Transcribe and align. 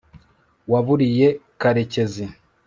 waburiye 0.71 1.27
karekezi 1.61 2.25